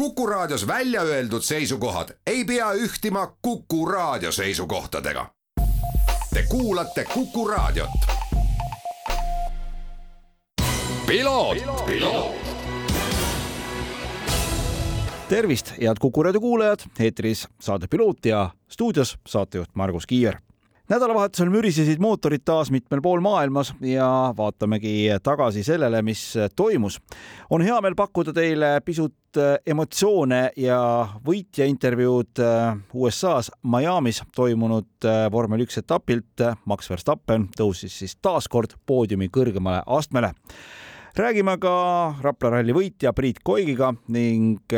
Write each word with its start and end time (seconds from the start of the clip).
Kuku 0.00 0.26
Raadios 0.26 0.66
välja 0.66 1.02
öeldud 1.02 1.42
seisukohad 1.42 2.08
ei 2.26 2.44
pea 2.44 2.72
ühtima 2.72 3.36
Kuku 3.42 3.86
Raadio 3.86 4.32
seisukohtadega. 4.32 5.26
Te 6.34 6.42
kuulate 6.48 7.04
Kuku 7.04 7.48
Raadiot. 7.48 7.90
tervist, 15.28 15.70
head 15.70 15.96
Kuku 16.00 16.22
raadio 16.22 16.40
kuulajad, 16.40 16.78
eetris 17.00 17.48
saade 17.60 17.86
Piloot 17.86 18.26
ja 18.26 18.50
stuudios 18.68 19.18
saatejuht 19.26 19.70
Margus 19.74 20.06
Kiier. 20.06 20.36
Nädalavahetusel 20.90 21.50
mürisesid 21.52 22.00
mootorid 22.02 22.42
taas 22.44 22.70
mitmel 22.74 23.00
pool 23.02 23.20
maailmas 23.22 23.70
ja 23.86 24.08
vaatamegi 24.36 25.06
tagasi 25.22 25.62
sellele, 25.62 26.02
mis 26.02 26.34
toimus. 26.56 26.98
on 27.50 27.62
hea 27.62 27.80
meel 27.80 27.94
pakkuda 27.94 28.32
teile 28.34 28.80
pisut 28.84 29.38
emotsioone 29.66 30.40
ja 30.56 30.80
võitja 31.26 31.68
intervjuud 31.70 32.42
USA-s 32.94 33.52
Miami's 33.62 34.22
toimunud 34.34 35.06
vormel 35.32 35.62
üks 35.62 35.78
etapilt. 35.78 36.42
Max 36.66 36.90
Verstappen 36.90 37.46
tõusis 37.56 37.94
siis 38.02 38.16
taas 38.22 38.48
kord 38.48 38.74
poodiumi 38.86 39.30
kõrgemale 39.30 39.84
astmele 39.86 40.34
räägime 41.16 41.56
ka 41.62 41.72
Rapla 42.22 42.56
ralli 42.56 42.74
võitja 42.74 43.12
Priit 43.14 43.38
Koigiga 43.44 43.94
ning 44.08 44.74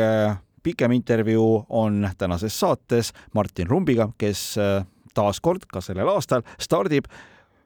pikem 0.63 0.91
intervjuu 0.91 1.65
on 1.69 2.09
tänases 2.17 2.59
saates 2.59 3.13
Martin 3.33 3.67
Rumbiga, 3.67 4.11
kes 4.17 4.55
taas 5.13 5.41
kord 5.41 5.67
ka 5.71 5.81
sellel 5.81 6.09
aastal 6.15 6.43
stardib 6.59 7.09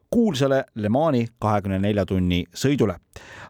kuulsale 0.09 0.65
Le 0.75 0.89
Mani 0.89 1.27
kahekümne 1.39 1.79
nelja 1.79 2.05
tunni 2.05 2.45
sõidule. 2.55 2.95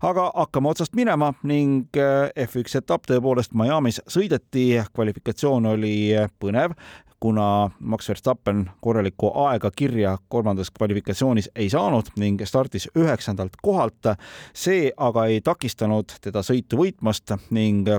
aga 0.02 0.32
hakkame 0.36 0.70
otsast 0.70 0.96
minema 0.96 1.34
ning 1.44 1.98
F1 2.46 2.78
etapp 2.78 3.06
tõepoolest 3.10 3.54
Miami's 3.54 4.02
sõideti, 4.10 4.84
kvalifikatsioon 4.94 5.66
oli 5.66 6.14
põnev, 6.40 6.74
kuna 7.20 7.70
Max 7.80 8.10
Verstappen 8.10 8.70
korralikku 8.82 9.32
aega 9.46 9.72
kirja 9.76 10.18
kolmandas 10.30 10.72
kvalifikatsioonis 10.72 11.50
ei 11.56 11.70
saanud 11.70 12.14
ning 12.18 12.42
startis 12.46 12.90
üheksandalt 12.96 13.58
kohalt. 13.62 14.18
see 14.54 14.92
aga 14.98 15.26
ei 15.26 15.42
takistanud 15.42 16.14
teda 16.22 16.40
sõitu 16.40 16.78
võitmast 16.78 17.38
ning 17.50 17.90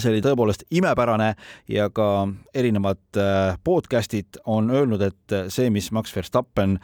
see 0.00 0.12
oli 0.12 0.22
tõepoolest 0.24 0.64
imepärane 0.72 1.34
ja 1.68 1.88
ka 1.92 2.28
erinevad 2.54 3.20
podcast'id 3.64 4.40
on 4.48 4.70
öelnud, 4.72 5.02
et 5.04 5.36
see, 5.52 5.68
mis 5.70 5.90
Max 5.92 6.14
Verstappen 6.16 6.78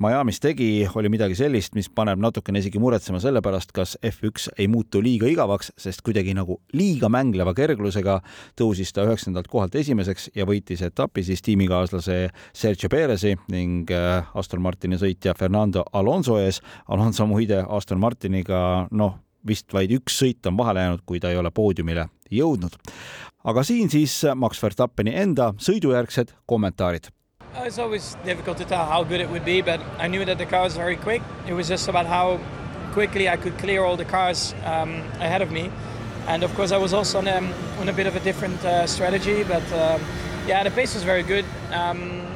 Miami's 0.00 0.38
tegi, 0.40 0.88
oli 0.96 1.10
midagi 1.12 1.34
sellist, 1.36 1.74
mis 1.76 1.90
paneb 1.92 2.22
natukene 2.24 2.62
isegi 2.62 2.80
muretsema 2.80 3.18
selle 3.20 3.42
pärast, 3.44 3.74
kas 3.76 3.98
F1 4.00 4.54
ei 4.56 4.64
muutu 4.72 5.02
liiga 5.04 5.28
igavaks, 5.28 5.74
sest 5.76 6.00
kuidagi 6.06 6.32
nagu 6.32 6.56
liiga 6.72 7.10
mängleva 7.12 7.52
kerglusega 7.52 8.14
tõusis 8.56 8.94
ta 8.96 9.04
üheksandalt 9.04 9.50
kohalt 9.52 9.76
esimeseks 9.76 10.30
ja 10.40 10.48
võitis 10.48 10.80
etapi 10.88 11.20
siis 11.26 11.44
tiimikaaslase 11.44 12.16
Sergio 12.56 12.88
Perez'i 12.88 13.34
ning 13.52 13.92
Aston 13.92 14.64
Martini 14.64 14.96
sõitja 14.96 15.36
Fernando 15.36 15.84
Alonso 15.92 16.40
ees. 16.40 16.62
Alonso 16.88 17.28
muide 17.28 17.60
Aston 17.68 18.00
Martiniga 18.00 18.86
noh, 18.96 19.18
vist 19.46 19.72
vaid 19.72 19.90
üks 19.90 20.18
sõit 20.22 20.46
on 20.46 20.56
vahele 20.56 20.80
jäänud, 20.80 21.06
kui 21.06 21.20
ta 21.20 21.30
ei 21.30 21.36
ole 21.36 21.50
poodiumile 21.50 22.08
jõudnud. 22.30 22.76
aga 23.44 23.62
siin 23.62 23.90
siis 23.90 24.22
Max 24.34 24.62
Verstappeni 24.62 25.14
enda 25.16 25.52
sõidujärgsed 25.58 26.36
kommentaarid 26.46 27.10
It's 27.56 27.78
always 27.78 28.16
difficult 28.24 28.58
to 28.58 28.64
tell 28.64 28.84
how 28.84 29.02
good 29.02 29.20
it 29.20 29.28
would 29.28 29.44
be, 29.44 29.60
but 29.60 29.80
I 29.98 30.06
knew 30.06 30.24
that 30.24 30.38
the 30.38 30.46
car 30.46 30.62
was 30.62 30.76
very 30.76 30.96
quick. 30.96 31.20
It 31.48 31.52
was 31.52 31.68
just 31.68 31.88
about 31.88 32.06
how 32.06 32.38
quickly 32.92 33.28
I 33.28 33.36
could 33.36 33.58
clear 33.58 33.82
all 33.84 33.96
the 33.96 34.04
cars 34.04 34.54
um, 34.64 35.02
ahead 35.18 35.42
of 35.42 35.50
me. 35.50 35.70
And 36.28 36.44
of 36.44 36.54
course, 36.54 36.70
I 36.70 36.76
was 36.76 36.94
also 36.94 37.18
on, 37.18 37.28
um, 37.28 37.52
on 37.80 37.88
a 37.88 37.92
bit 37.92 38.06
of 38.06 38.14
a 38.14 38.20
different 38.20 38.64
uh, 38.64 38.86
strategy, 38.86 39.42
but 39.42 39.64
um, 39.72 40.00
yeah, 40.46 40.62
the 40.62 40.70
pace 40.70 40.94
was 40.94 41.02
very 41.02 41.22
good. 41.22 41.44
Um, 41.72 42.26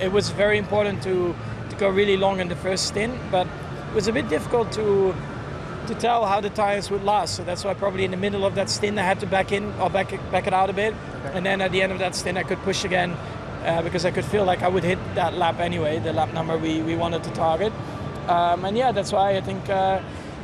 it 0.00 0.12
was 0.12 0.30
very 0.30 0.56
important 0.56 1.02
to, 1.02 1.34
to 1.68 1.76
go 1.76 1.88
really 1.88 2.16
long 2.16 2.40
in 2.40 2.48
the 2.48 2.56
first 2.56 2.86
stint, 2.86 3.14
but 3.30 3.46
it 3.46 3.94
was 3.94 4.08
a 4.08 4.12
bit 4.12 4.28
difficult 4.28 4.70
to 4.72 5.14
to 5.90 6.00
tell 6.00 6.24
how 6.24 6.40
the 6.40 6.50
tires 6.50 6.90
would 6.90 7.04
last. 7.04 7.36
So 7.36 7.44
that's 7.44 7.64
why 7.64 7.74
probably 7.74 8.04
in 8.04 8.10
the 8.10 8.16
middle 8.16 8.44
of 8.44 8.54
that 8.54 8.70
stint 8.70 8.98
I 8.98 9.02
had 9.02 9.20
to 9.20 9.26
back 9.26 9.52
in 9.52 9.72
or 9.80 9.90
back 9.90 10.12
it, 10.12 10.20
back 10.30 10.46
it 10.46 10.54
out 10.54 10.70
a 10.70 10.72
bit, 10.72 10.94
okay. 10.94 11.36
and 11.36 11.44
then 11.44 11.60
at 11.60 11.72
the 11.72 11.82
end 11.82 11.92
of 11.92 11.98
that 11.98 12.14
stint 12.14 12.38
I 12.38 12.44
could 12.44 12.58
push 12.62 12.84
again 12.84 13.16
uh, 13.64 13.82
because 13.82 14.04
I 14.04 14.10
could 14.10 14.24
feel 14.24 14.44
like 14.44 14.62
I 14.62 14.68
would 14.68 14.84
hit 14.84 14.98
that 15.14 15.34
lap 15.34 15.58
anyway, 15.58 15.98
the 15.98 16.12
lap 16.12 16.32
number 16.32 16.56
we, 16.56 16.80
we 16.82 16.96
wanted 16.96 17.24
to 17.24 17.30
target. 17.30 17.72
Um, 18.28 18.64
and 18.64 18.76
yeah, 18.76 18.92
that's 18.92 19.12
why 19.12 19.36
I 19.36 19.40
think 19.40 19.68
uh, 19.68 20.00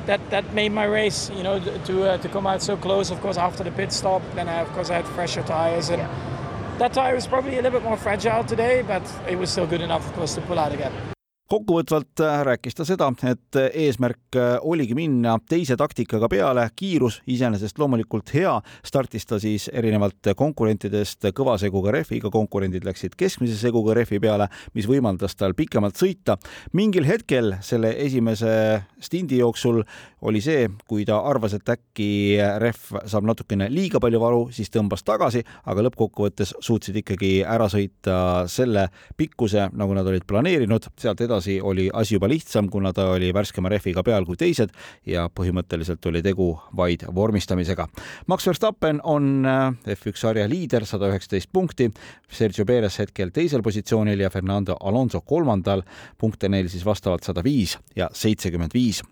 that 0.06 0.20
that 0.30 0.52
made 0.52 0.72
my 0.72 0.84
race, 0.84 1.30
you 1.30 1.42
know, 1.42 1.60
to 1.60 2.04
uh, 2.04 2.18
to 2.18 2.28
come 2.28 2.46
out 2.46 2.62
so 2.62 2.76
close. 2.76 3.10
Of 3.10 3.20
course, 3.20 3.38
after 3.38 3.64
the 3.64 3.70
pit 3.70 3.92
stop, 3.92 4.22
then 4.34 4.48
I, 4.48 4.60
of 4.60 4.68
course 4.72 4.90
I 4.90 4.96
had 4.96 5.06
fresher 5.06 5.42
tires, 5.42 5.90
and 5.90 6.02
yeah. 6.02 6.76
that 6.78 6.92
tire 6.92 7.14
was 7.14 7.26
probably 7.26 7.58
a 7.58 7.62
little 7.62 7.78
bit 7.78 7.84
more 7.84 7.96
fragile 7.96 8.44
today, 8.44 8.82
but 8.82 9.02
it 9.28 9.38
was 9.38 9.50
still 9.50 9.66
good 9.66 9.80
enough, 9.80 10.06
of 10.08 10.12
course, 10.14 10.34
to 10.34 10.40
pull 10.40 10.58
out 10.58 10.72
again. 10.72 11.15
Kokkuvõtvalt 11.48 12.20
rääkis 12.42 12.74
ta 12.74 12.84
seda, 12.86 13.06
et 13.30 13.58
eesmärk 13.78 14.38
oligi 14.66 14.96
minna 14.98 15.36
teise 15.48 15.76
taktikaga 15.78 16.28
peale, 16.30 16.64
kiirus 16.76 17.20
iseenesest 17.30 17.78
loomulikult 17.78 18.32
hea, 18.34 18.54
startis 18.86 19.26
ta 19.26 19.38
siis 19.42 19.68
erinevalt 19.72 20.32
konkurentidest 20.36 21.28
kõva 21.36 21.54
seguga 21.62 21.94
rehviga, 21.94 22.30
konkurendid 22.34 22.86
läksid 22.86 23.14
keskmise 23.18 23.58
seguga 23.60 23.94
rehvi 23.94 24.18
peale, 24.22 24.48
mis 24.74 24.88
võimaldas 24.90 25.38
tal 25.38 25.54
pikemalt 25.54 25.96
sõita. 25.96 26.36
mingil 26.72 27.06
hetkel 27.06 27.54
selle 27.60 27.94
esimese 28.02 28.82
stindi 29.00 29.38
jooksul 29.38 29.84
oli 30.26 30.40
see, 30.42 30.66
kui 30.88 31.04
ta 31.06 31.20
arvas, 31.30 31.54
et 31.54 31.68
äkki 31.68 32.38
rehv 32.58 33.06
saab 33.06 33.26
natukene 33.28 33.70
liiga 33.70 34.00
palju 34.02 34.20
varu, 34.20 34.42
siis 34.50 34.70
tõmbas 34.74 35.06
tagasi, 35.06 35.44
aga 35.64 35.86
lõppkokkuvõttes 35.86 36.56
suutsid 36.60 36.96
ikkagi 37.04 37.44
ära 37.46 37.68
sõita 37.70 38.18
selle 38.50 38.88
pikkuse, 39.16 39.70
nagu 39.72 39.94
nad 39.94 40.06
olid 40.10 40.26
planeerinud, 40.26 40.90
sealt 40.98 41.20
edasi 41.20 41.35
edasi 41.36 41.60
oli 41.60 41.90
asi 41.92 42.14
juba 42.14 42.28
lihtsam, 42.28 42.68
kuna 42.70 42.92
ta 42.92 43.10
oli 43.10 43.32
värskema 43.34 43.68
rehviga 43.68 44.02
peal 44.02 44.24
kui 44.24 44.36
teised 44.36 44.72
ja 45.06 45.28
põhimõtteliselt 45.28 46.04
oli 46.08 46.22
tegu 46.22 46.58
vaid 46.76 47.04
vormistamisega. 47.14 47.86
Max 48.26 48.46
Verstappen 48.46 49.00
on 49.04 49.44
F1 49.86 50.16
sarja 50.16 50.48
liider, 50.48 50.86
sada 50.86 51.10
üheksateist 51.10 51.50
punkti, 51.52 51.90
Sergio 52.28 52.64
Perez 52.64 52.98
hetkel 52.98 53.30
teisel 53.30 53.62
positsioonil 53.62 54.20
ja 54.20 54.30
Fernando 54.30 54.76
Alonso 54.80 55.20
kolmandal, 55.20 55.82
punkte 56.18 56.48
neil 56.48 56.68
siis 56.68 56.84
vastavalt 56.84 57.24
sada 57.24 57.44
viis 57.44 57.78
ja 57.96 58.08
seitsekümmend 58.12 58.74
viis 58.74 59.02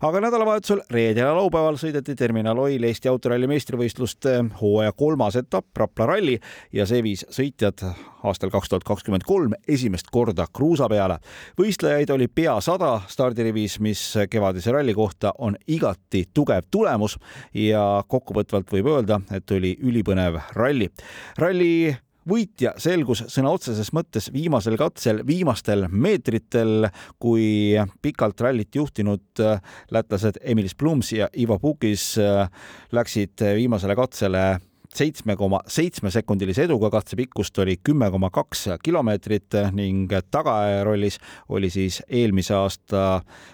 aga 0.00 0.20
nädalavahetusel 0.22 0.82
reedel 0.90 1.26
ja 1.26 1.34
laupäeval 1.36 1.78
sõideti 1.80 2.14
Terminal 2.18 2.58
Oil 2.62 2.84
Eesti 2.88 3.10
autoralli 3.10 3.48
meistrivõistluste 3.50 4.36
hooaja 4.60 4.92
kolmas 4.92 5.36
etapp 5.40 5.76
Rapla 5.76 6.06
ralli 6.12 6.38
ja 6.72 6.86
see 6.86 7.02
viis 7.02 7.24
sõitjad 7.34 7.82
aastal 8.26 8.52
kaks 8.54 8.70
tuhat 8.70 8.86
kakskümmend 8.86 9.26
kolm 9.26 9.54
esimest 9.68 10.10
korda 10.12 10.46
kruusa 10.52 10.88
peale. 10.88 11.18
võistlejaid 11.58 12.10
oli 12.14 12.28
pea 12.28 12.58
sada 12.64 13.00
stardirivis, 13.08 13.78
mis 13.80 14.02
kevadise 14.30 14.72
ralli 14.74 14.94
kohta 14.94 15.32
on 15.38 15.56
igati 15.66 16.24
tugev 16.34 16.66
tulemus 16.70 17.18
ja 17.54 18.02
kokkuvõtvalt 18.08 18.72
võib 18.72 18.92
öelda, 18.94 19.20
et 19.32 19.50
oli 19.50 19.76
ülipõnev 19.82 20.40
ralli. 20.54 20.90
ralli 21.38 21.96
võitja 22.28 22.74
selgus 22.80 23.24
sõna 23.32 23.52
otseses 23.54 23.90
mõttes 23.96 24.28
viimasel 24.34 24.76
katsel, 24.80 25.22
viimastel 25.26 25.86
meetritel, 25.90 26.88
kui 27.18 27.76
pikalt 28.02 28.40
rallit 28.44 28.74
juhtinud 28.74 29.42
äh, 29.44 29.62
lätlased 29.94 30.40
Emilis 30.42 30.76
Plums 30.78 31.12
ja 31.16 31.30
Ivo 31.38 31.58
Pukis 31.62 32.10
äh, 32.22 32.46
läksid 32.92 33.44
viimasele 33.58 33.96
katsele 33.98 34.46
seitsme 34.94 35.36
koma 35.36 35.60
seitsme 35.68 36.10
sekundilise 36.12 36.64
eduga, 36.68 36.90
katse 36.92 37.16
pikkust 37.18 37.58
oli 37.62 37.76
kümme 37.84 38.10
koma 38.10 38.30
kaks 38.34 38.66
kilomeetrit 38.82 39.58
ning 39.76 40.12
tagajärollis 40.30 41.18
oli 41.54 41.70
siis 41.70 42.00
eelmise 42.08 42.54
aasta 42.56 43.04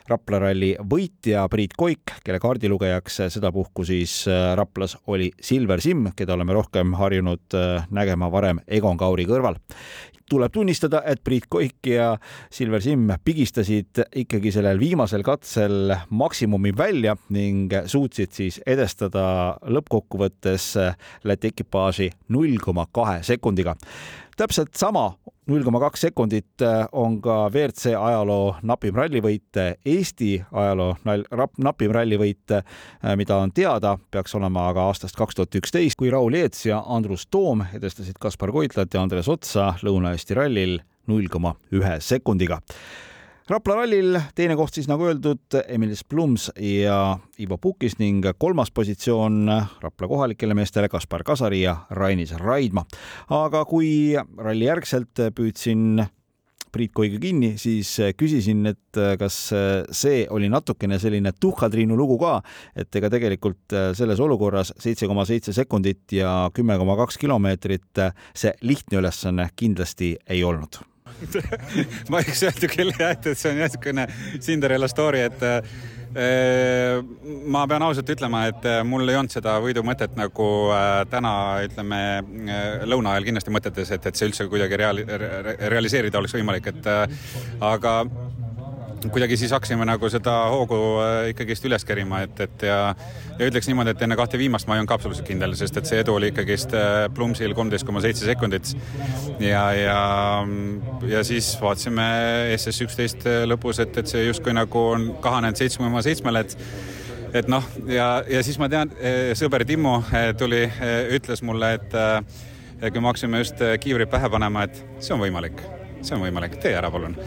Rapla 0.09 0.41
ralli 0.47 0.75
võitja 0.78 1.47
Priit 1.50 1.77
Koik, 1.77 2.17
kelle 2.25 2.41
kaardilugejaks 2.43 3.21
sedapuhku 3.34 3.84
siis 3.89 4.22
Raplas 4.56 4.97
oli 5.06 5.31
Silver 5.41 5.83
Simm, 5.84 6.12
keda 6.17 6.34
oleme 6.37 6.56
rohkem 6.56 6.95
harjunud 6.99 7.60
nägema 7.91 8.30
varem 8.33 8.63
Egon 8.66 8.98
Kauri 9.01 9.27
kõrval. 9.28 9.59
Tuleb 10.25 10.54
tunnistada, 10.54 11.03
et 11.04 11.21
Priit 11.21 11.45
Koik 11.53 11.84
ja 11.84 12.15
Silver 12.53 12.80
Simm 12.80 13.10
pigistasid 13.25 14.01
ikkagi 14.22 14.48
sellel 14.54 14.78
viimasel 14.80 15.21
katsel 15.22 15.92
maksimumi 16.16 16.72
välja 16.77 17.13
ning 17.37 17.72
suutsid 17.92 18.33
siis 18.33 18.57
edestada 18.65 19.27
lõppkokkuvõttes 19.69 20.71
Läti 21.24 21.48
ekipaaži 21.53 22.10
null 22.28 22.59
koma 22.62 22.86
kahe 22.92 23.22
sekundiga. 23.22 23.74
täpselt 24.36 24.74
sama 24.74 25.15
null 25.47 25.65
koma 25.65 25.80
kaks 25.80 26.00
sekundit 26.00 26.65
on 26.92 27.21
ka 27.22 27.48
WRC 27.48 27.94
ajaloo 27.94 28.56
napim 28.62 28.97
rallivõit, 28.97 29.60
Eesti 29.86 30.44
ajaloo 30.53 30.97
napim 31.59 31.92
rallivõit, 31.92 32.56
mida 33.16 33.36
on 33.36 33.53
teada, 33.53 33.98
peaks 34.10 34.34
olema 34.34 34.68
aga 34.68 34.88
aastast 34.88 35.16
kaks 35.16 35.34
tuhat 35.34 35.60
üksteist, 35.60 35.98
kui 36.00 36.10
Raul 36.10 36.34
Eets 36.34 36.66
ja 36.66 36.82
Andrus 36.86 37.27
Toom 37.27 37.65
edestasid 37.74 38.18
Kaspar 38.20 38.53
Koitlat 38.53 38.94
ja 38.94 39.03
Andres 39.03 39.28
Otsa 39.28 39.74
Lõuna-Eesti 39.82 40.36
rallil 40.36 40.78
null 41.06 41.28
koma 41.28 41.54
ühe 41.72 41.98
sekundiga 42.00 42.60
Rapla 43.44 43.74
rallil 43.76 44.16
teine 44.32 44.54
koht 44.56 44.72
siis 44.72 44.86
nagu 44.88 45.04
öeldud, 45.04 45.52
Emilis 45.68 46.00
Plums 46.08 46.46
ja 46.64 47.18
Ivo 47.44 47.58
Pukis 47.60 47.98
ning 47.98 48.24
kolmas 48.41 48.70
positsioon 48.72 49.50
Rapla 49.82 50.08
kohalikele 50.08 50.56
meestele 50.56 50.88
Kaspar 50.88 51.20
Kasari 51.28 51.58
ja 51.60 51.74
Rainis 51.92 52.32
Raidma. 52.41 52.86
aga 53.28 53.60
kui 53.68 54.16
ralli 54.16 54.64
järgselt 54.64 55.20
püüdsin 55.36 56.06
Priit 56.72 56.94
Koiga 56.96 57.20
kinni, 57.20 57.52
siis 57.60 57.92
küsisin, 58.16 58.64
et 58.66 59.02
kas 59.20 59.36
see 59.92 60.24
oli 60.30 60.48
natukene 60.48 60.96
selline 60.98 61.34
tuhhatriinu 61.36 62.00
lugu 62.00 62.16
ka, 62.24 62.41
et 62.74 62.96
ega 62.96 63.12
tegelikult 63.12 63.76
selles 63.92 64.24
olukorras 64.24 64.72
seitse 64.78 65.06
koma 65.06 65.28
seitse 65.28 65.52
sekundit 65.52 66.16
ja 66.16 66.48
kümme 66.56 66.80
koma 66.80 66.96
kaks 67.04 67.20
kilomeetrit 67.20 68.02
see 68.32 68.56
lihtne 68.64 69.04
ülesanne 69.04 69.50
kindlasti 69.52 70.14
ei 70.32 70.41
olnud 70.48 70.80
ma 72.11 72.21
võiks 72.21 72.45
öelda 72.47 72.71
küll 72.71 72.93
jah, 72.95 73.15
et 73.15 73.28
see 73.33 73.53
on 73.53 73.61
niisugune 73.63 74.07
Cinderella 74.43 74.89
story, 74.91 75.25
et 75.28 75.45
äh, 75.49 77.01
ma 77.51 77.65
pean 77.71 77.84
ausalt 77.87 78.11
ütlema, 78.15 78.45
et 78.51 78.69
äh, 78.71 78.83
mul 78.87 79.09
ei 79.09 79.19
olnud 79.19 79.34
seda 79.34 79.57
võidumõtet 79.63 80.15
nagu 80.19 80.49
äh, 80.75 81.01
täna 81.11 81.34
ütleme 81.66 82.01
lõuna 82.87 83.15
ajal 83.15 83.31
kindlasti 83.31 83.55
mõtetes, 83.55 83.95
et, 83.97 84.07
et 84.11 84.21
see 84.21 84.31
üldse 84.31 84.49
kuidagi 84.51 84.78
reaali-, 84.81 85.07
realiseerida 85.75 86.21
oleks 86.21 86.37
võimalik, 86.39 86.71
et 86.75 86.91
aga 87.65 87.97
kuidagi 89.12 89.36
siis 89.36 89.53
hakkasime 89.54 89.84
nagu 89.89 90.09
seda 90.12 90.33
hoogu 90.53 90.78
äh, 91.03 91.30
ikkagist 91.33 91.65
üles 91.68 91.84
kerima, 91.86 92.22
et, 92.24 92.41
et 92.45 92.65
ja, 92.68 92.78
ja 93.39 93.48
ütleks 93.48 93.68
niimoodi, 93.68 93.95
et 93.95 94.03
enne 94.06 94.16
kahte 94.18 94.39
viimast 94.41 94.68
ma 94.68 94.77
ei 94.77 94.83
olnud 94.83 94.91
ka 94.91 94.98
absoluutselt 94.98 95.28
kindel, 95.28 95.56
sest 95.59 95.78
et 95.80 95.89
see 95.89 96.01
edu 96.03 96.15
oli 96.16 96.30
ikkagist 96.33 96.74
äh, 96.78 97.06
Plumsil 97.15 97.54
kolmteist 97.56 97.86
koma 97.86 98.03
seitse 98.04 98.27
sekundit. 98.28 98.74
ja, 99.42 99.65
ja, 99.77 100.01
ja 101.09 101.24
siis 101.27 101.54
vaatasime 101.60 102.06
SS 102.56 102.86
üksteist 102.86 103.28
lõpus, 103.51 103.80
et, 103.83 103.97
et 104.01 104.10
see 104.10 104.27
justkui 104.27 104.54
nagu 104.56 104.84
on 104.95 105.09
kahanenud 105.24 105.60
seitsme 105.60 105.89
koma 105.89 106.04
seitsmele, 106.04 106.45
et 106.45 106.59
et 107.34 107.48
noh, 107.51 107.65
ja, 107.91 108.22
ja 108.30 108.45
siis 108.47 108.60
ma 108.62 108.71
tean, 108.71 108.92
äh, 109.03 109.33
sõber 109.39 109.66
Timmu 109.66 109.98
tuli, 110.39 110.68
ütles 111.16 111.42
mulle, 111.42 111.74
et 111.80 111.98
kui 112.84 113.01
me 113.01 113.10
hakkasime 113.10 113.42
just 113.42 113.60
kiivrit 113.80 114.12
pähe 114.12 114.30
panema, 114.30 114.68
et 114.68 114.80
see 115.03 115.16
on 115.16 115.22
võimalik, 115.24 115.60
see 116.03 116.16
on 116.16 116.24
võimalik, 116.27 116.60
tee 116.62 116.77
ära 116.78 116.92
palun 116.95 117.18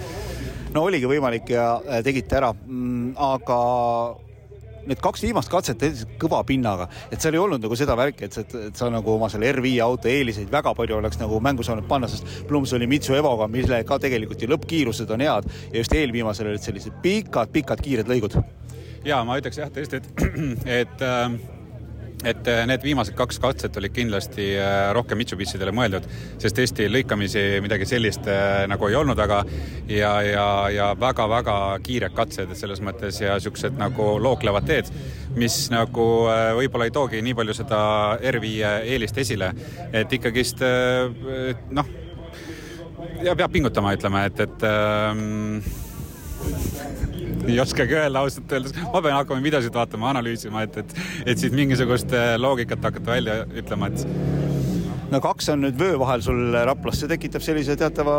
no 0.76 0.86
oligi 0.88 1.10
võimalik 1.10 1.52
ja 1.56 1.68
äh, 1.82 2.02
tegite 2.06 2.40
ära, 2.40 2.54
mm, 2.54 3.14
aga 3.18 3.60
need 4.88 5.02
kaks 5.04 5.24
viimast 5.26 5.52
katset 5.52 5.80
tegid 5.82 6.16
kõva 6.22 6.40
pinnaga, 6.48 6.88
et 7.12 7.20
seal 7.22 7.36
ei 7.36 7.42
olnud 7.42 7.64
nagu 7.64 7.76
seda 7.80 7.98
värki, 8.00 8.30
et, 8.30 8.54
et 8.70 8.80
sa 8.80 8.90
nagu 8.92 9.14
oma 9.14 9.30
selle 9.32 9.50
R5 9.52 9.74
auto 9.84 10.12
eeliseid 10.12 10.52
väga 10.54 10.74
palju 10.78 11.00
oleks 11.00 11.20
nagu 11.22 11.42
mängu 11.44 11.66
saanud 11.68 11.88
panna, 11.90 12.10
sest 12.12 12.48
Plums 12.48 12.74
oli 12.78 12.88
Mitsu 12.90 13.18
Evoga, 13.18 13.50
mille 13.52 13.82
ka 13.88 14.00
tegelikult 14.04 14.44
ju 14.44 14.52
lõppkiirused 14.54 15.12
on 15.14 15.26
head. 15.26 15.52
Ja 15.74 15.82
just 15.82 15.96
eelviimasel 15.96 16.54
olid 16.54 16.64
sellised 16.64 16.96
pikad-pikad 17.04 17.84
kiired 17.84 18.12
lõigud. 18.12 18.40
ja 19.08 19.22
ma 19.28 19.38
ütleks 19.40 19.60
jah, 19.60 19.72
tõesti, 19.72 20.02
et, 20.02 20.26
et 20.82 21.04
äh 21.06 21.57
et 22.26 22.48
äh, 22.50 22.64
need 22.66 22.82
viimased 22.82 23.14
kaks 23.18 23.38
katset 23.42 23.78
olid 23.78 23.94
kindlasti 23.94 24.48
äh, 24.58 24.90
rohkem 24.96 25.20
Mitsubishidele 25.22 25.74
mõeldud, 25.76 26.08
sest 26.42 26.62
Eesti 26.64 26.88
lõikamisi 26.90 27.44
midagi 27.62 27.86
sellist 27.90 28.26
äh, 28.32 28.64
nagu 28.70 28.90
ei 28.90 28.98
olnud, 28.98 29.20
aga 29.22 29.44
ja, 29.92 30.16
ja, 30.26 30.48
ja 30.74 30.88
väga-väga 30.98 31.58
kiired 31.86 32.16
katsed 32.18 32.56
selles 32.58 32.82
mõttes 32.82 33.22
ja 33.22 33.38
niisugused 33.38 33.78
nagu 33.78 34.16
looklevad 34.24 34.66
teed, 34.66 34.90
mis 35.38 35.68
nagu 35.70 36.08
võib-olla 36.58 36.88
ei 36.90 36.96
toogi 36.96 37.22
nii 37.22 37.38
palju 37.38 37.58
seda 37.60 37.80
R5 38.18 38.74
eelist 38.90 39.22
esile, 39.22 39.52
et 39.94 40.14
ikkagist 40.18 40.64
noh, 41.78 41.92
ja 43.22 43.36
peab 43.38 43.54
pingutama, 43.54 43.94
ütleme, 43.98 44.26
et, 44.32 44.42
et 44.48 44.66
ähm, 44.66 45.60
ei 47.48 47.60
oskagi 47.64 47.96
öelda 47.96 48.24
ausalt 48.24 48.52
öeldes, 48.52 48.76
ma 48.94 49.02
pean 49.02 49.16
hakkama 49.18 49.44
videosid 49.44 49.76
vaatama, 49.76 50.12
analüüsima, 50.14 50.66
et, 50.68 50.78
et, 50.84 50.96
et 51.26 51.40
siit 51.42 51.56
mingisugust 51.56 52.14
äh, 52.16 52.36
loogikat 52.40 52.84
hakata 52.84 53.14
välja 53.16 53.38
ütlema, 53.48 53.92
et. 53.92 54.06
no 55.12 55.22
kaks 55.24 55.52
on 55.54 55.64
nüüd 55.66 55.80
vöö 55.80 56.00
vahel 56.02 56.24
sul 56.26 56.58
Raplas, 56.68 57.02
see 57.02 57.12
tekitab 57.12 57.46
sellise 57.46 57.78
teatava 57.80 58.18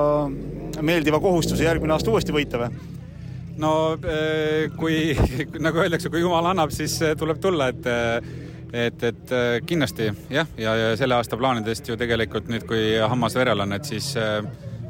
meeldiva 0.81 1.21
kohustuse 1.21 1.67
järgmine 1.67 1.97
aasta 1.97 2.13
uuesti 2.15 2.35
võita 2.35 2.63
või? 2.65 2.71
no 3.61 3.73
äh, 3.99 4.69
kui 4.79 5.17
nagu 5.67 5.85
öeldakse, 5.85 6.13
kui 6.13 6.23
jumal 6.25 6.53
annab, 6.53 6.73
siis 6.75 7.01
äh, 7.03 7.17
tuleb 7.19 7.43
tulla, 7.43 7.73
et 7.75 7.91
et, 8.69 9.01
et 9.01 9.31
kindlasti 9.65 10.11
jah, 10.29 10.49
ja, 10.61 10.75
ja 10.77 10.89
selle 11.01 11.17
aasta 11.17 11.39
plaanidest 11.41 11.87
ju 11.89 11.95
tegelikult 11.97 12.51
nüüd, 12.53 12.67
kui 12.69 12.99
hammas 13.01 13.33
verel 13.39 13.65
on, 13.65 13.73
et 13.73 13.89
siis 13.89 14.11
äh, 14.21 14.43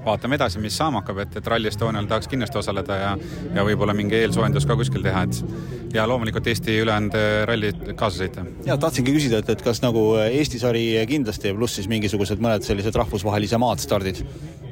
vaatame 0.08 0.38
edasi, 0.38 0.60
mis 0.62 0.76
saama 0.78 1.02
hakkab, 1.02 1.22
et, 1.24 1.36
et 1.40 1.50
Rally 1.52 1.70
Estonial 1.70 2.08
tahaks 2.10 2.30
kindlasti 2.30 2.60
osaleda 2.60 3.00
ja, 3.00 3.10
ja 3.54 3.66
võib-olla 3.66 3.94
mingi 3.96 4.18
eelsoojendus 4.18 4.66
ka 4.68 4.76
kuskil 4.78 5.04
teha, 5.04 5.24
et 5.28 5.94
ja 5.94 6.06
loomulikult 6.08 6.46
Eesti 6.50 6.78
ülejäänud 6.82 7.18
rallid 7.48 7.92
kaasa 7.98 8.24
sõita. 8.24 8.46
ja 8.66 8.78
tahtsingi 8.80 9.14
küsida, 9.14 9.42
et, 9.42 9.52
et 9.56 9.64
kas 9.64 9.82
nagu 9.84 10.04
Eesti 10.24 10.60
sari 10.62 10.86
kindlasti 11.08 11.54
pluss 11.56 11.80
siis 11.80 11.90
mingisugused 11.90 12.42
mõned 12.42 12.66
sellised 12.66 12.96
rahvusvahelise 12.98 13.60
maad 13.60 13.84
stardid? 13.84 14.24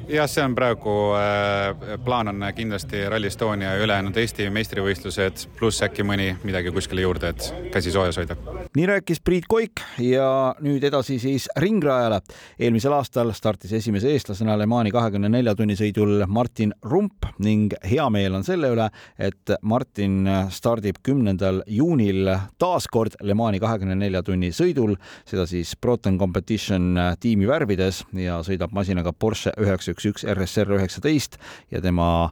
Jah, 0.09 0.27
see 0.29 0.43
on 0.43 0.55
praegu 0.55 0.93
äh,, 1.17 1.97
plaan 2.05 2.31
on 2.31 2.43
kindlasti 2.55 3.09
Rally 3.09 3.27
Estonia 3.27 3.73
ja 3.75 3.83
ülejäänud 3.83 4.17
Eesti 4.17 4.47
meistrivõistlused, 4.53 5.47
pluss 5.59 5.83
äkki 5.83 6.05
mõni 6.07 6.29
midagi 6.47 6.71
kuskile 6.71 7.03
juurde, 7.03 7.33
et 7.33 7.71
käsi 7.73 7.91
soojas 7.91 8.19
hoida. 8.19 8.37
nii 8.75 8.85
rääkis 8.87 9.19
Priit 9.23 9.47
Koik 9.49 9.83
ja 9.99 10.55
nüüd 10.63 10.83
edasi 10.83 11.19
siis 11.19 11.47
ringrajale. 11.59 12.21
eelmisel 12.59 12.93
aastal 12.93 13.31
startis 13.33 13.73
esimese 13.73 14.11
eestlasena 14.11 14.57
Le 14.57 14.65
Mani 14.65 14.91
kahekümne 14.91 15.29
nelja 15.29 15.55
tunni 15.55 15.75
sõidul 15.75 16.23
Martin 16.27 16.73
Rump 16.83 17.27
ning 17.39 17.73
hea 17.83 18.09
meel 18.09 18.35
on 18.35 18.43
selle 18.43 18.71
üle, 18.71 18.89
et 19.19 19.55
Martin 19.61 20.27
stardib 20.49 21.01
kümnendal 21.03 21.63
juunil 21.67 22.31
taas 22.57 22.87
kord 22.87 23.19
Le 23.21 23.33
Mani 23.33 23.59
kahekümne 23.59 23.95
nelja 23.95 24.23
tunni 24.23 24.51
sõidul, 24.55 24.95
seda 25.25 25.45
siis 25.47 25.75
Proton 25.75 26.17
Competition 26.17 26.95
tiimi 27.19 27.47
värvides 27.47 28.03
ja 28.13 28.39
sõidab 28.43 28.71
masinaga 28.71 29.11
Porsche 29.13 29.51
üheksa 29.57 29.91
üks 29.91 29.96
üks 30.05 30.25
RSR 30.27 30.77
üheksateist 30.77 31.39
ja 31.71 31.81
tema 31.81 32.29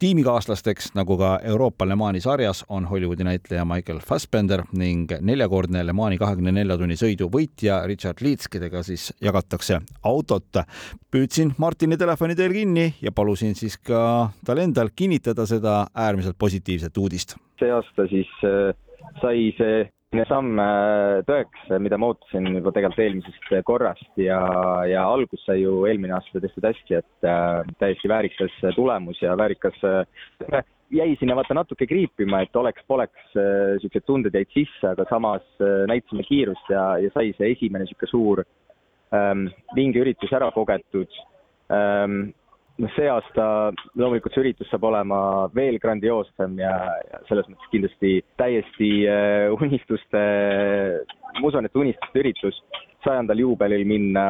tiimikaaslasteks, 0.00 0.94
nagu 0.96 1.16
ka 1.20 1.34
Euroopa 1.44 1.84
Le 1.88 1.94
Mani 1.94 2.20
sarjas, 2.20 2.64
on 2.68 2.86
Hollywoodi 2.88 3.24
näitleja 3.24 3.64
Michael 3.68 3.98
Fassbender 4.06 4.62
ning 4.72 5.12
neljakordne 5.20 5.82
Le 5.86 5.92
Mani 5.92 6.16
kahekümne 6.18 6.54
nelja 6.56 6.78
tunni 6.80 6.96
sõidu 6.96 7.28
võitja 7.32 7.82
Richard 7.86 8.22
Leeds, 8.24 8.48
kellega 8.48 8.82
siis 8.82 9.10
jagatakse 9.20 9.80
autot. 10.04 10.62
püüdsin 11.12 11.52
Martini 11.58 11.96
telefoni 12.00 12.36
teel 12.36 12.52
kinni 12.52 12.94
ja 13.02 13.12
palusin 13.12 13.54
siis 13.54 13.76
ka 13.76 14.30
tal 14.46 14.58
endal 14.58 14.88
kinnitada 14.96 15.46
seda 15.46 15.86
äärmiselt 15.94 16.38
positiivset 16.38 16.96
uudist. 16.96 17.36
see 17.58 17.70
aasta 17.70 18.06
siis 18.08 18.28
äh, 18.44 18.72
sai 19.20 19.52
see 19.58 19.90
samm 20.26 20.58
äh, 20.58 21.20
tõeks, 21.22 21.68
mida 21.78 21.98
ma 22.00 22.08
ootasin 22.10 22.48
juba 22.56 22.72
tegelikult 22.74 23.04
eelmisest 23.04 23.52
korrast 23.66 24.18
ja, 24.18 24.40
ja 24.90 25.04
algus 25.06 25.44
sai 25.46 25.60
ju 25.60 25.84
eelmine 25.86 26.16
aasta 26.16 26.42
tehtud 26.42 26.66
hästi, 26.66 26.98
et 26.98 27.28
äh, 27.30 27.60
täiesti 27.78 28.10
väärikas 28.10 28.56
tulemus 28.74 29.22
ja 29.22 29.36
väärikas 29.38 29.78
äh, 29.86 30.64
jäi 30.90 31.14
sinna 31.20 31.36
vaata 31.38 31.54
natuke 31.54 31.86
kriipima, 31.86 32.42
et 32.42 32.56
oleks-poleks 32.56 33.36
niisugused 33.36 34.02
äh, 34.02 34.06
tunded 34.06 34.34
jäid 34.34 34.50
sisse, 34.50 34.90
aga 34.90 35.06
samas 35.10 35.46
äh, 35.62 35.86
näitasime 35.90 36.26
kiirust 36.26 36.74
ja, 36.74 36.96
ja 36.98 37.14
sai 37.14 37.30
see 37.38 37.54
esimene 37.54 37.86
niisugune 37.86 38.10
suur 38.10 38.42
ähm, 39.14 39.46
vinge 39.78 40.02
üritus 40.02 40.34
ära 40.34 40.50
kogetud. 40.54 41.14
Ähm, 41.70 42.32
noh, 42.80 42.92
see 42.96 43.08
aasta 43.10 43.46
loomulikult 43.98 44.34
see 44.34 44.44
üritus 44.44 44.70
saab 44.72 44.86
olema 44.88 45.20
veel 45.56 45.78
grandioossem 45.82 46.58
ja, 46.60 46.74
ja 47.10 47.22
selles 47.28 47.48
mõttes 47.50 47.72
kindlasti 47.72 48.12
täiesti 48.40 48.90
uh, 49.08 49.56
unistuste, 49.56 50.22
ma 51.38 51.44
usun, 51.48 51.68
et 51.68 51.80
unistuste 51.82 52.22
üritus, 52.22 52.60
sajandal 53.04 53.40
juubelil 53.40 53.86
minna 53.88 54.24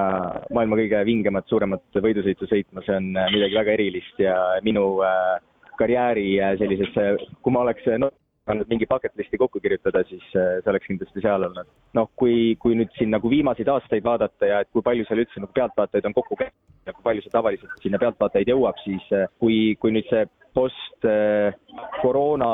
maailma 0.54 0.78
kõige 0.82 1.02
vingemat, 1.08 1.48
suuremat 1.50 2.02
võidusõitu 2.04 2.48
sõitma, 2.50 2.84
see 2.86 2.98
on 2.98 3.12
äh, 3.16 3.30
midagi 3.34 3.58
väga 3.58 3.76
erilist 3.78 4.22
ja 4.22 4.36
minu 4.66 4.86
uh, 5.00 5.38
karjääri 5.80 6.34
sellisesse, 6.60 7.06
kui 7.40 7.54
ma 7.54 7.64
oleks 7.64 7.86
no, 8.02 8.10
nüüd 8.58 8.70
mingi 8.72 8.88
bucket 8.90 9.14
list'i 9.18 9.38
kokku 9.40 9.60
kirjutada, 9.62 10.02
siis 10.08 10.24
see 10.32 10.70
oleks 10.72 10.88
kindlasti 10.88 11.22
seal 11.24 11.46
olnud. 11.46 11.68
noh, 11.94 12.10
kui, 12.16 12.56
kui 12.62 12.76
nüüd 12.78 12.92
siin 12.98 13.12
nagu 13.14 13.30
viimaseid 13.30 13.68
aastaid 13.70 14.04
vaadata 14.04 14.50
ja 14.50 14.60
et 14.64 14.70
kui 14.74 14.84
palju 14.86 15.06
seal 15.08 15.22
üldse 15.24 15.42
nagu 15.42 15.54
pealtvaatajaid 15.56 16.10
on 16.10 16.16
kokku 16.16 16.38
käinud, 16.40 16.56
ja 16.86 16.94
kui 16.96 17.06
palju 17.06 17.24
see 17.24 17.34
tavaliselt 17.34 17.84
sinna 17.84 18.00
pealtvaatajaid 18.02 18.52
jõuab, 18.52 18.78
siis 18.84 19.06
äh, 19.16 19.26
kui, 19.42 19.58
kui 19.80 19.94
nüüd 19.94 20.08
see 20.10 20.26
post 20.56 21.06
äh, 21.06 21.54
koroona 22.00 22.50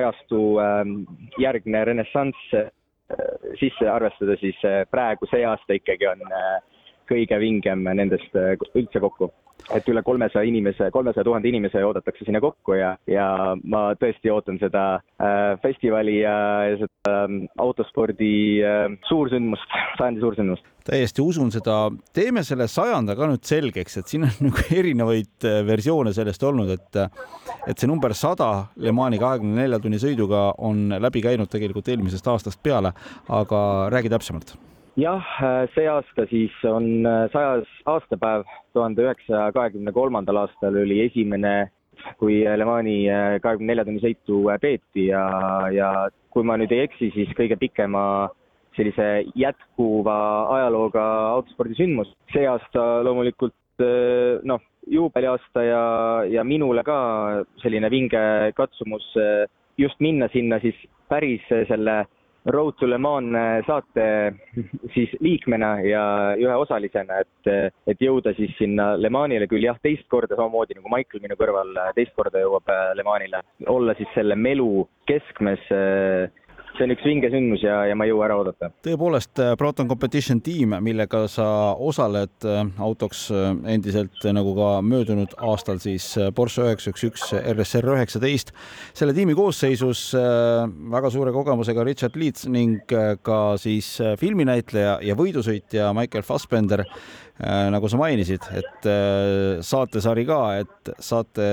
ajastu 0.00 0.42
ähm, 0.62 1.00
järgne 1.38 1.84
renessanss 1.86 2.54
äh, 2.58 2.72
sisse 3.60 3.88
arvestada, 3.88 4.36
siis 4.40 4.58
praegu 4.92 5.28
see 5.30 5.44
aasta 5.48 5.78
ikkagi 5.78 6.10
on 6.10 6.24
kõige 7.08 7.38
vingem 7.40 7.86
nendest 7.96 8.34
üldse 8.76 9.00
kokku 9.00 9.30
et 9.74 9.88
üle 9.90 10.02
kolmesaja 10.04 10.48
inimese, 10.48 10.90
kolmesaja 10.94 11.24
tuhande 11.26 11.48
inimese 11.50 11.82
oodatakse 11.84 12.24
sinna 12.24 12.40
kokku 12.42 12.76
ja, 12.78 12.94
ja 13.10 13.26
ma 13.64 13.82
tõesti 14.00 14.32
ootan 14.32 14.58
seda 14.60 14.84
äh, 15.20 15.58
festivali 15.62 16.20
ja, 16.22 16.36
ja 16.70 16.78
seda 16.80 17.14
äh, 17.14 17.36
autospordi 17.60 18.32
äh, 18.64 18.86
suursündmust, 19.08 19.78
sajandi 19.98 20.24
suursündmust. 20.24 20.70
täiesti 20.88 21.22
usun 21.24 21.52
seda, 21.52 21.80
teeme 22.16 22.44
selle 22.46 22.68
sajanda 22.70 23.16
ka 23.18 23.28
nüüd 23.28 23.44
selgeks, 23.48 23.98
et 24.00 24.14
siin 24.14 24.28
on 24.28 24.38
nagu 24.48 24.64
erinevaid 24.80 25.48
äh, 25.48 25.60
versioone 25.68 26.14
sellest 26.16 26.48
olnud, 26.48 26.72
et 26.78 27.02
et 27.68 27.76
see 27.76 27.90
number 27.90 28.14
sada 28.16 28.68
Le 28.80 28.92
Mani 28.96 29.18
kahekümne 29.20 29.60
nelja 29.62 29.80
tunni 29.82 30.00
sõiduga 30.00 30.48
on 30.64 30.88
läbi 30.96 31.22
käinud 31.24 31.50
tegelikult 31.52 31.90
eelmisest 31.92 32.32
aastast 32.32 32.62
peale, 32.64 32.94
aga 33.28 33.60
räägi 33.92 34.12
täpsemalt 34.12 34.56
jah, 34.98 35.24
see 35.74 35.86
aasta 35.90 36.26
siis 36.30 36.54
on 36.66 37.06
äh, 37.06 37.26
sajas 37.32 37.68
aastapäev, 37.86 38.46
tuhande 38.74 39.04
üheksasaja 39.06 39.52
kahekümne 39.54 39.92
kolmandal 39.94 40.42
aastal 40.42 40.76
oli 40.82 41.00
esimene, 41.04 41.70
kui 42.18 42.40
Le 42.42 42.66
Mani 42.66 42.98
äh, 43.10 43.36
kahekümne 43.42 43.72
nelja 43.72 43.86
tunni 43.86 44.02
sõitu 44.02 44.42
äh, 44.50 44.58
peeti 44.62 45.08
ja, 45.12 45.22
ja 45.74 45.92
kui 46.34 46.46
ma 46.46 46.58
nüüd 46.58 46.74
ei 46.74 46.86
eksi, 46.86 47.12
siis 47.14 47.30
kõige 47.38 47.58
pikema 47.60 48.02
sellise 48.78 49.06
jätkuva 49.38 50.18
ajalooga 50.56 51.04
autospordisündmus. 51.36 52.10
see 52.32 52.46
aasta 52.46 53.02
loomulikult 53.06 53.54
noh, 54.46 54.62
juubeliaasta 54.90 55.62
ja, 55.62 55.82
ja 56.30 56.44
minule 56.46 56.82
ka 56.86 56.98
selline 57.62 57.90
vinge 57.90 58.20
katsumus 58.58 59.06
just 59.78 59.98
minna 60.02 60.26
sinna 60.32 60.58
siis 60.62 60.78
päris 61.10 61.42
selle 61.70 62.00
Road 62.46 62.78
to 62.78 62.86
Le 62.86 62.98
Mans 62.98 63.34
äh, 63.36 63.60
saate 63.66 64.04
siis 64.94 65.12
liikmena 65.20 65.74
ja 65.84 66.02
ühe 66.38 66.54
osalisena, 66.56 67.20
et, 67.24 67.74
et 67.90 68.00
jõuda 68.02 68.32
siis 68.38 68.54
sinna 68.58 68.92
Le 68.96 69.10
Manile. 69.12 69.48
Küll 69.50 69.66
jah, 69.66 69.78
teist 69.82 70.06
korda 70.08 70.38
samamoodi 70.38 70.78
nagu 70.78 70.92
Michael 70.92 71.24
minu 71.24 71.36
kõrval 71.40 71.74
teist 71.98 72.14
korda 72.16 72.40
jõuab 72.44 72.72
äh, 72.72 72.92
Le 72.96 73.06
Manile, 73.06 73.42
olla 73.66 73.96
siis 73.98 74.10
selle 74.14 74.38
melu 74.38 74.86
keskmes 75.08 75.64
see 76.78 76.86
on 76.86 76.94
üks 76.94 77.06
vinge 77.06 77.30
sündmus 77.32 77.62
ja, 77.64 77.80
ja 77.88 77.96
ma 77.98 78.06
ei 78.06 78.12
jõua 78.12 78.28
ära 78.28 78.36
oodata. 78.38 78.70
tõepoolest, 78.86 79.34
äh, 79.42 79.54
Proton 79.58 79.88
Competition 79.90 80.40
tiim, 80.44 80.76
millega 80.84 81.24
sa 81.30 81.46
osaled 81.74 82.46
äh, 82.46 82.60
autoks 82.84 83.26
äh, 83.34 83.50
endiselt 83.74 84.22
nagu 84.34 84.54
ka 84.56 84.70
möödunud 84.86 85.34
aastal 85.50 85.80
siis 85.82 86.06
Porsche 86.36 86.68
üheksa 86.68 86.92
üks 86.92 87.06
üks 87.08 87.26
RSR 87.38 87.92
üheksateist. 87.96 88.52
selle 88.96 89.14
tiimi 89.16 89.34
koosseisus 89.38 90.10
väga 90.92 91.10
suure 91.12 91.32
kogemusega 91.34 91.84
Richard 91.86 92.16
Leeds 92.18 92.46
ning 92.50 92.84
ka 93.22 93.40
siis 93.60 93.96
filminäitleja 94.20 94.98
ja 95.04 95.16
võidusõitja 95.18 95.90
Michael 95.96 96.26
Fassbender 96.26 96.84
nagu 97.38 97.86
sa 97.86 97.98
mainisid, 98.00 98.42
et 98.58 98.86
äh, 98.90 99.60
saatesari 99.62 100.24
ka, 100.26 100.38
et 100.58 100.90
saate, 100.98 101.46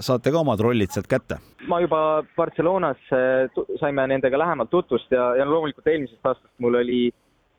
saate 0.00 0.32
ka 0.32 0.40
omad 0.40 0.60
rollid 0.64 0.94
sealt 0.94 1.08
kätte? 1.10 1.36
ma 1.68 1.82
juba 1.84 2.22
Barcelonas 2.36 3.10
äh, 3.12 3.50
saime 3.80 4.06
nendega 4.08 4.40
lähemalt 4.40 4.70
tutvust 4.72 5.12
ja, 5.12 5.34
ja 5.36 5.44
loomulikult 5.44 5.86
eelmisest 5.86 6.24
aastast 6.24 6.54
mul 6.64 6.78
oli, 6.80 7.10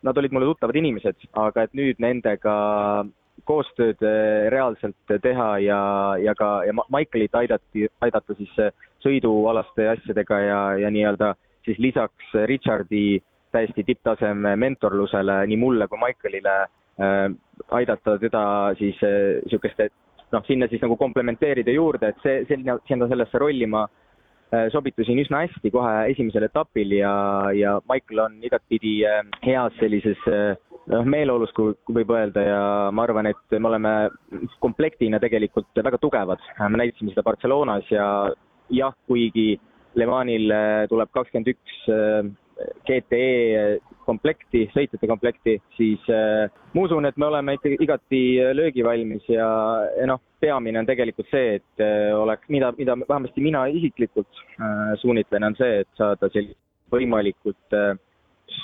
nad 0.02 0.18
olid 0.18 0.34
mulle 0.34 0.50
tuttavad 0.50 0.80
inimesed, 0.82 1.30
aga 1.38 1.68
et 1.68 1.78
nüüd 1.78 2.02
nendega 2.02 2.56
koostööd 3.46 4.02
reaalselt 4.52 5.14
teha 5.22 5.50
ja, 5.64 5.80
ja 6.20 6.34
ka 6.36 6.50
ja 6.68 6.74
Michaelit 6.76 7.38
aidati, 7.38 7.86
aidata 8.02 8.36
siis 8.36 8.52
sõidualaste 9.06 9.86
asjadega 9.94 10.42
ja, 10.44 10.60
ja 10.86 10.92
nii-öelda 10.92 11.36
siis 11.70 11.80
lisaks 11.80 12.34
Richardi 12.50 13.22
täiesti 13.54 13.86
tipptaseme 13.86 14.58
mentorlusele 14.60 15.40
nii 15.48 15.62
mulle 15.62 15.88
kui 15.88 16.02
Michaelile 16.02 16.58
Äh, 16.66 16.79
aidata 17.00 18.18
teda 18.20 18.44
siis 18.80 19.00
niisuguste 19.02 19.88
äh, 19.88 19.96
noh, 20.34 20.46
sinna 20.48 20.68
siis 20.70 20.82
nagu 20.84 20.98
komplementeerida 21.00 21.74
juurde, 21.74 22.12
et 22.12 22.24
see, 22.26 22.44
selline, 22.50 22.78
sinna 22.90 23.08
sellesse 23.10 23.42
rolli 23.42 23.68
ma 23.70 23.86
äh, 23.86 24.68
sobitusin 24.74 25.22
üsna 25.24 25.44
hästi 25.46 25.72
kohe 25.74 25.94
esimesel 26.14 26.48
etapil 26.50 26.98
ja, 27.00 27.14
ja 27.56 27.78
Michael 27.90 28.26
on 28.26 28.36
igatpidi 28.46 29.00
heas 29.46 29.78
sellises 29.82 30.22
noh, 30.30 31.06
meeleolus, 31.06 31.54
kui 31.58 31.74
võib 32.00 32.14
öelda 32.16 32.46
ja 32.46 32.62
ma 32.94 33.08
arvan, 33.08 33.32
et 33.32 33.58
me 33.58 33.72
oleme 33.72 33.96
komplektina 34.64 35.22
tegelikult 35.22 35.84
väga 35.86 36.02
tugevad. 36.02 36.44
me 36.68 36.84
näitasime 36.84 37.14
seda 37.14 37.26
Barcelonas 37.26 37.90
ja 37.92 38.06
jah, 38.70 38.94
kuigi 39.08 39.56
Le 39.98 40.06
Manil 40.06 40.52
tuleb 40.90 41.10
kakskümmend 41.14 41.50
üks 41.50 41.80
GTE 42.88 43.80
komplekti, 44.08 44.66
sõitjate 44.74 45.08
komplekti, 45.10 45.56
siis 45.78 46.04
äh, 46.12 46.50
ma 46.74 46.86
usun, 46.86 47.06
et 47.08 47.18
me 47.20 47.28
oleme 47.30 47.56
ikka 47.56 47.72
igati 47.86 48.22
löögivalmis 48.58 49.28
ja, 49.30 49.50
ja 50.00 50.08
noh, 50.10 50.22
peamine 50.42 50.82
on 50.82 50.90
tegelikult 50.90 51.30
see, 51.32 51.60
et 51.60 51.84
äh, 51.84 52.10
oleks, 52.18 52.50
mida, 52.52 52.72
mida 52.78 52.98
vähemasti 53.04 53.44
mina 53.46 53.66
isiklikult 53.72 54.44
äh, 54.58 54.94
suunitlen, 55.02 55.50
on 55.52 55.58
see, 55.60 55.82
et 55.84 55.92
saada 56.00 56.32
sellist 56.34 56.60
võimalikult 56.94 57.78
äh, 57.78 57.94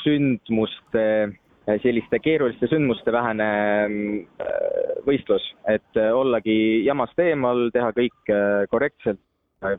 sündmuste 0.01 1.05
äh,, 1.05 1.77
selliste 1.83 2.19
keeruliste 2.23 2.69
sündmuste 2.71 3.13
vähene 3.13 3.49
äh, 3.85 4.95
võistlus, 5.05 5.45
et 5.69 6.01
ollagi 6.05 6.85
jamast 6.87 7.19
eemal, 7.21 7.67
teha 7.75 7.91
kõik 7.93 8.33
korrektselt 8.71 9.21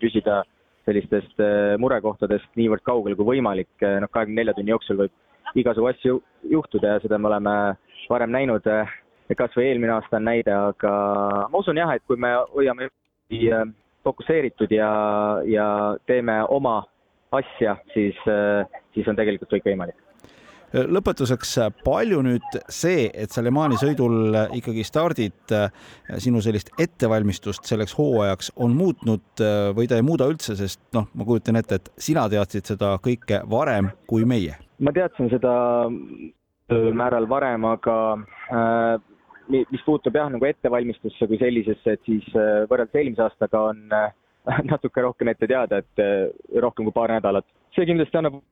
püsida 0.00 0.40
äh, 0.44 0.55
sellistest 0.86 1.42
äh, 1.42 1.74
murekohtadest 1.82 2.48
niivõrd 2.58 2.84
kaugel 2.86 3.16
kui 3.18 3.28
võimalik, 3.34 3.70
äh, 3.82 3.98
noh, 4.02 4.10
kahekümne 4.12 4.42
nelja 4.42 4.54
tunni 4.56 4.72
jooksul 4.74 5.00
võib 5.02 5.58
igasugu 5.58 5.90
asju 5.90 6.20
juhtuda 6.50 6.96
ja 6.96 7.02
seda 7.02 7.18
me 7.18 7.30
oleme 7.30 7.56
varem 8.10 8.32
näinud, 8.34 8.66
äh, 8.70 8.94
kas 9.36 9.54
või 9.58 9.70
eelmine 9.72 9.96
aasta 9.96 10.20
on 10.20 10.28
näide, 10.28 10.54
aga 10.54 10.94
ma 11.50 11.62
usun 11.62 11.80
jah, 11.80 11.94
et 11.96 12.06
kui 12.06 12.18
me 12.20 12.32
hoiame 12.54 12.90
fokusseeritud 14.06 14.70
ja, 14.70 14.90
ja 15.50 15.68
teeme 16.06 16.38
oma 16.54 16.78
asja, 17.34 17.74
siis, 17.90 18.18
siis 18.94 19.08
on 19.10 19.18
tegelikult 19.18 19.50
kõik 19.50 19.66
võimalik 19.66 20.05
lõpetuseks, 20.76 21.54
palju 21.84 22.20
nüüd 22.26 22.58
see, 22.72 23.06
et 23.14 23.32
sa 23.32 23.42
Le 23.44 23.52
Mani 23.54 23.78
sõidul 23.80 24.36
ikkagi 24.58 24.84
stardid, 24.86 25.54
sinu 26.22 26.42
sellist 26.44 26.72
ettevalmistust 26.82 27.68
selleks 27.68 27.96
hooajaks 27.96 28.52
on 28.62 28.76
muutnud 28.76 29.44
või 29.76 29.88
ta 29.88 29.96
ei 29.96 30.04
muuda 30.06 30.28
üldse, 30.30 30.56
sest 30.58 30.82
noh, 30.96 31.08
ma 31.14 31.28
kujutan 31.28 31.56
ette, 31.60 31.80
et 31.80 31.90
sina 32.08 32.26
teadsid 32.32 32.74
seda 32.74 32.96
kõike 33.02 33.42
varem 33.50 33.92
kui 34.10 34.28
meie? 34.28 34.58
ma 34.84 34.92
teadsin 34.92 35.30
seda 35.32 35.54
määral 36.68 37.28
varem, 37.28 37.64
aga 37.64 37.96
äh, 38.52 38.96
mis 39.48 39.84
puutub 39.86 40.14
jah, 40.14 40.28
nagu 40.32 40.44
ettevalmistusse 40.44 41.28
kui 41.30 41.38
sellisesse, 41.40 41.96
et 41.96 42.02
siis 42.08 42.26
äh, 42.34 42.64
võrreldes 42.70 42.98
eelmise 42.98 43.24
aastaga 43.26 43.62
on 43.70 43.82
äh, 43.94 44.10
natuke 44.72 45.04
rohkem 45.04 45.30
ette 45.32 45.48
teada, 45.50 45.82
et 45.82 46.02
äh, 46.02 46.60
rohkem 46.62 46.88
kui 46.88 46.96
paar 46.96 47.14
nädalat. 47.14 47.46
see 47.76 47.86
kindlasti 47.86 48.18
annab 48.18 48.40
Äh, 48.40 48.42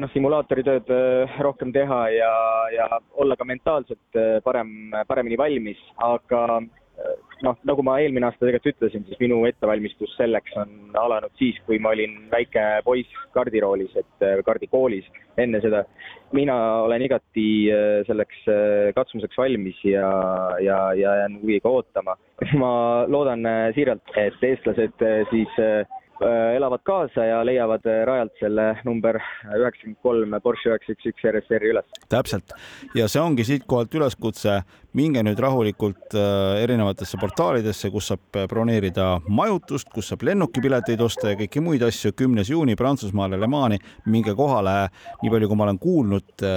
noh, 0.00 0.10
simulaatoritööd 0.14 0.90
äh, 0.94 1.36
rohkem 1.42 1.72
teha 1.74 2.00
ja, 2.14 2.32
ja 2.74 2.88
olla 3.18 3.36
ka 3.36 3.46
mentaalselt 3.48 4.18
äh, 4.18 4.38
parem, 4.44 4.92
paremini 5.08 5.38
valmis, 5.38 5.80
aga 6.02 6.60
noh, 7.44 7.58
nagu 7.68 7.82
ma 7.84 7.98
eelmine 8.00 8.24
aasta 8.28 8.46
tegelikult 8.46 8.76
ütlesin, 8.76 9.02
siis 9.04 9.18
minu 9.20 9.42
ettevalmistus 9.44 10.14
selleks 10.16 10.54
on 10.56 10.94
alanud 10.96 11.34
siis, 11.36 11.58
kui 11.66 11.76
ma 11.82 11.92
olin 11.92 12.14
väike 12.30 12.62
poiss 12.86 13.18
kardiroolis, 13.34 13.92
et 14.00 14.24
kardikoolis. 14.46 15.04
enne 15.36 15.60
seda 15.60 15.82
mina 16.32 16.56
olen 16.86 17.02
igati 17.04 17.68
selleks 18.08 18.46
katsumuseks 18.96 19.36
valmis 19.36 19.82
ja, 19.84 20.08
ja, 20.64 20.78
ja 20.96 21.18
jään 21.20 21.36
huviga 21.42 21.68
ootama. 21.68 22.16
ma 22.62 23.04
loodan 23.12 23.44
siiralt, 23.76 24.16
et 24.16 24.48
eestlased 24.48 25.04
siis 25.34 25.60
Äh, 25.60 25.84
elavad 26.56 26.80
kaasa 26.84 27.24
ja 27.24 27.40
leiavad 27.46 27.84
äh, 27.86 28.04
rajalt 28.06 28.32
selle 28.40 28.66
number 28.84 29.18
üheksakümmend 29.44 29.98
kolm 30.02 30.36
Porsche 30.42 30.70
üheksa 30.70 30.94
üks 30.94 31.08
üks 31.10 31.26
RSR-i 31.30 31.72
üles. 31.74 31.86
täpselt. 32.12 32.54
Ja 32.94 33.08
see 33.08 33.20
ongi 33.20 33.44
siitkohalt 33.44 33.94
üleskutse, 33.94 34.60
minge 34.96 35.22
nüüd 35.26 35.40
rahulikult 35.42 36.16
äh, 36.16 36.62
erinevatesse 36.62 37.20
portaalidesse, 37.20 37.90
kus 37.92 38.10
saab 38.12 38.40
broneerida 38.48 39.08
majutust, 39.28 39.90
kus 39.92 40.10
saab 40.12 40.24
lennukipileteid 40.28 41.04
osta 41.04 41.34
ja 41.34 41.40
kõiki 41.42 41.62
muid 41.64 41.84
asju. 41.86 42.14
kümnes 42.16 42.50
juuni 42.50 42.76
Prantsusmaale 42.76 43.40
Le 43.40 43.50
Mani, 43.50 43.78
minge 44.06 44.34
kohale, 44.34 44.88
nii 45.22 45.32
palju 45.32 45.52
kui 45.52 45.60
ma 45.60 45.68
olen 45.68 45.78
kuulnud, 45.82 46.48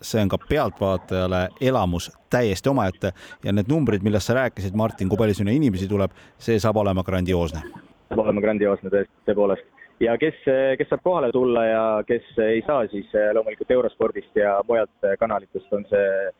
see 0.00 0.22
on 0.22 0.30
ka 0.32 0.40
pealtvaatajale 0.48 1.48
elamus 1.60 2.10
täiesti 2.30 2.70
omaette. 2.70 3.14
Ja 3.44 3.54
need 3.54 3.70
numbrid, 3.70 4.02
millest 4.02 4.30
sa 4.30 4.40
rääkisid, 4.40 4.74
Martin, 4.74 5.08
kui 5.08 5.20
palju 5.20 5.38
sinna 5.38 5.54
inimesi 5.54 5.88
tuleb, 5.90 6.14
see 6.38 6.58
saab 6.58 6.82
olema 6.82 7.06
grandioosne 7.06 7.62
saab 8.08 8.22
olema 8.24 8.44
grandioosne 8.44 8.92
tõepoolest. 9.26 9.66
ja 10.02 10.16
kes, 10.18 10.40
kes 10.78 10.88
saab 10.90 11.02
kohale 11.02 11.30
tulla 11.32 11.64
ja 11.66 11.84
kes 12.06 12.32
ei 12.42 12.62
saa, 12.66 12.86
siis 12.92 13.12
loomulikult 13.32 13.70
Eurospordist 13.70 14.36
ja 14.36 14.56
mujalt 14.68 15.12
kanalitest 15.20 15.72
on 15.72 15.86
see 15.90 16.32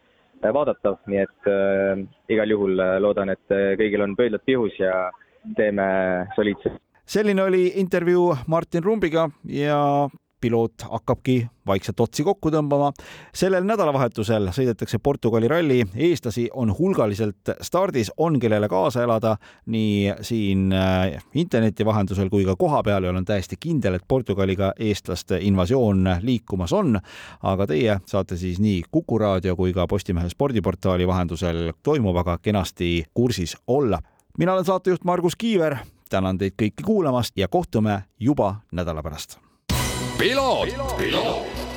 vaadatav, 0.54 0.98
nii 1.08 1.20
et 1.22 1.46
äh, 1.48 2.02
igal 2.28 2.50
juhul 2.50 2.80
loodan, 3.00 3.30
et 3.32 3.54
kõigil 3.80 4.02
on 4.04 4.16
pöidlad 4.18 4.42
pihus 4.44 4.74
ja 4.78 5.08
teeme 5.56 5.86
soliidselt. 6.36 6.80
selline 7.06 7.42
oli 7.42 7.66
intervjuu 7.80 8.34
Martin 8.48 8.84
Rumbiga 8.84 9.28
ja 9.44 10.08
piloot 10.44 10.84
hakkabki 10.90 11.46
vaikselt 11.66 12.00
otsi 12.00 12.24
kokku 12.24 12.50
tõmbama. 12.52 12.90
sellel 13.34 13.64
nädalavahetusel 13.64 14.50
sõidetakse 14.52 14.98
Portugali 15.02 15.48
ralli, 15.48 15.78
eestlasi 15.96 16.48
on 16.52 16.72
hulgaliselt 16.78 17.52
stardis, 17.64 18.10
on 18.16 18.36
kellele 18.40 18.68
kaasa 18.68 19.02
elada 19.02 19.36
nii 19.66 20.12
siin 20.20 20.72
äh, 20.72 21.24
interneti 21.34 21.84
vahendusel 21.84 22.28
kui 22.28 22.44
ka 22.44 22.56
kohapeal 22.60 23.04
ja 23.04 23.10
olen 23.14 23.24
täiesti 23.24 23.56
kindel, 23.60 23.96
et 23.96 24.04
Portugaliga 24.08 24.72
eestlaste 24.78 25.38
invasioon 25.40 26.18
liikumas 26.20 26.72
on. 26.72 26.98
aga 27.42 27.66
teie 27.66 27.98
saate 28.06 28.36
siis 28.36 28.60
nii 28.60 28.82
Kuku 28.90 29.18
raadio 29.18 29.56
kui 29.56 29.72
ka 29.72 29.86
Postimehe 29.86 30.28
spordiportaali 30.28 31.06
vahendusel 31.06 31.72
toimuvaga 31.82 32.38
kenasti 32.42 33.04
kursis 33.14 33.56
olla. 33.66 33.98
mina 34.38 34.52
olen 34.52 34.64
saatejuht 34.64 35.04
Margus 35.04 35.36
Kiiver, 35.36 35.76
tänan 36.10 36.38
teid 36.38 36.60
kõiki 36.62 36.84
kuulamast 36.84 37.36
ja 37.36 37.48
kohtume 37.48 38.02
juba 38.20 38.54
nädala 38.72 39.02
pärast. 39.02 39.38
Piloot, 40.18 40.68
piloot 40.98 41.73